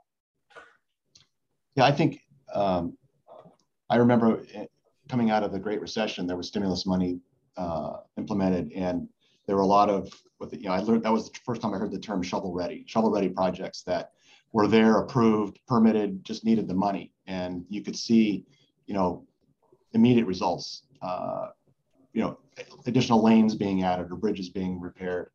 Yeah, 1.75 1.85
I 1.85 1.91
think 1.91 2.21
um, 2.53 2.97
I 3.89 3.97
remember 3.97 4.43
eh, 4.53 4.65
coming 5.09 5.29
out 5.29 5.43
of 5.43 5.51
the 5.51 5.59
Great 5.59 5.81
Recession, 5.81 6.25
there 6.27 6.37
was 6.37 6.47
stimulus 6.47 6.85
money 6.85 7.19
uh, 7.57 7.97
implemented, 8.17 8.71
and 8.73 9.07
there 9.45 9.55
were 9.55 9.63
a 9.63 9.67
lot 9.67 9.89
of 9.89 10.11
what 10.37 10.49
the, 10.49 10.57
you 10.57 10.67
know 10.67 10.73
I 10.73 10.79
learned 10.79 11.03
that 11.03 11.11
was 11.11 11.29
the 11.31 11.39
first 11.45 11.61
time 11.61 11.73
I 11.73 11.77
heard 11.77 11.91
the 11.91 11.99
term 11.99 12.21
shovel 12.21 12.53
ready, 12.53 12.83
shovel 12.87 13.11
ready 13.11 13.29
projects 13.29 13.81
that 13.83 14.11
were 14.53 14.67
there, 14.67 14.99
approved, 14.99 15.59
permitted, 15.67 16.23
just 16.23 16.45
needed 16.45 16.67
the 16.67 16.73
money, 16.73 17.11
and 17.25 17.65
you 17.69 17.81
could 17.81 17.95
see, 17.95 18.45
you 18.85 18.93
know, 18.93 19.25
immediate 19.93 20.25
results. 20.25 20.83
Uh, 21.01 21.49
you 22.13 22.23
know, 22.23 22.39
additional 22.87 23.23
lanes 23.23 23.53
being 23.53 23.83
added 23.83 24.11
or 24.11 24.15
bridges 24.15 24.49
being 24.49 24.81
repaired. 24.81 25.29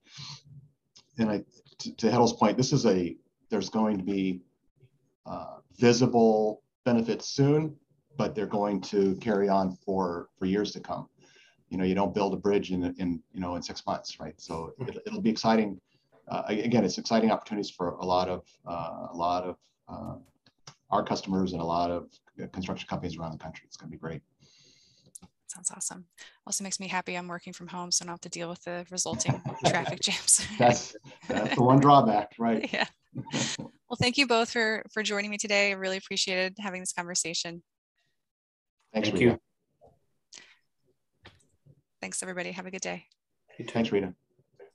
And 1.18 1.30
I, 1.30 1.44
to, 1.78 1.94
to 1.94 2.10
Hal's 2.10 2.32
point, 2.32 2.56
this 2.56 2.72
is 2.72 2.86
a 2.86 3.16
there's 3.50 3.68
going 3.68 3.98
to 3.98 4.04
be 4.04 4.40
uh, 5.26 5.58
visible 5.78 6.62
benefits 6.84 7.28
soon, 7.28 7.76
but 8.16 8.34
they're 8.34 8.46
going 8.46 8.80
to 8.80 9.14
carry 9.16 9.48
on 9.48 9.76
for 9.84 10.30
for 10.38 10.46
years 10.46 10.72
to 10.72 10.80
come. 10.80 11.08
You 11.72 11.78
know, 11.78 11.84
you 11.84 11.94
don't 11.94 12.14
build 12.14 12.34
a 12.34 12.36
bridge 12.36 12.70
in 12.70 12.84
in 12.98 13.22
you 13.32 13.40
know 13.40 13.56
in 13.56 13.62
six 13.62 13.86
months, 13.86 14.20
right? 14.20 14.38
So 14.38 14.74
it, 14.86 14.98
it'll 15.06 15.22
be 15.22 15.30
exciting. 15.30 15.80
Uh, 16.28 16.42
again, 16.46 16.84
it's 16.84 16.98
exciting 16.98 17.30
opportunities 17.30 17.70
for 17.70 17.92
a 17.92 18.04
lot 18.04 18.28
of 18.28 18.42
uh, 18.68 19.06
a 19.10 19.16
lot 19.16 19.44
of 19.44 19.56
uh, 19.88 20.16
our 20.90 21.02
customers 21.02 21.54
and 21.54 21.62
a 21.62 21.64
lot 21.64 21.90
of 21.90 22.10
construction 22.52 22.86
companies 22.90 23.16
around 23.16 23.32
the 23.32 23.38
country. 23.38 23.64
It's 23.66 23.78
going 23.78 23.90
to 23.90 23.96
be 23.96 23.98
great. 23.98 24.20
Sounds 25.46 25.70
awesome. 25.74 26.04
Also 26.46 26.62
makes 26.62 26.78
me 26.78 26.88
happy 26.88 27.16
I'm 27.16 27.26
working 27.26 27.54
from 27.54 27.68
home, 27.68 27.90
so 27.90 28.04
I 28.04 28.06
don't 28.06 28.14
have 28.14 28.20
to 28.20 28.28
deal 28.28 28.50
with 28.50 28.62
the 28.64 28.84
resulting 28.90 29.42
traffic 29.66 30.00
jams. 30.00 30.46
that's, 30.58 30.94
that's 31.26 31.54
the 31.54 31.62
one 31.62 31.80
drawback, 31.80 32.32
right? 32.38 32.68
Yeah. 32.72 32.86
Well, 33.58 33.98
thank 33.98 34.16
you 34.16 34.26
both 34.26 34.50
for 34.50 34.82
for 34.90 35.02
joining 35.02 35.30
me 35.30 35.36
today. 35.36 35.70
I 35.70 35.74
really 35.74 35.98
appreciated 35.98 36.56
having 36.58 36.80
this 36.80 36.92
conversation. 36.92 37.62
Thanks, 38.94 39.08
Thank 39.08 39.20
Rita. 39.20 39.32
you. 39.32 39.40
Thanks, 42.02 42.20
everybody. 42.20 42.50
Have 42.50 42.66
a 42.66 42.70
good 42.72 42.80
day. 42.80 43.06
Thanks, 43.68 43.92
Rita. 43.92 44.12